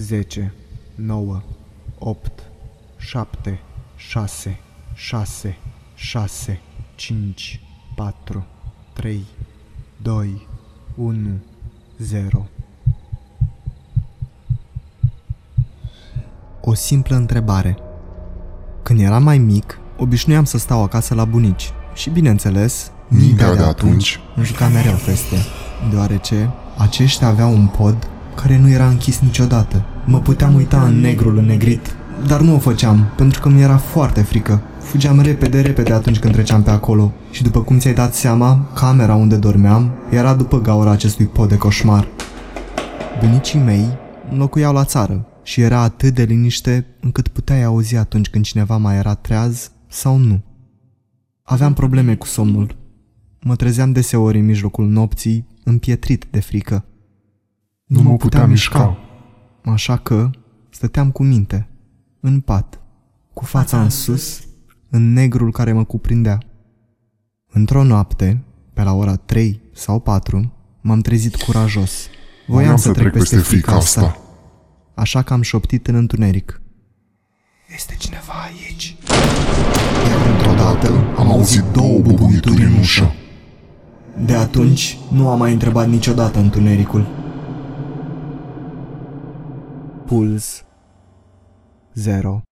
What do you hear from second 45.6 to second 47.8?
era atât de liniște încât puteai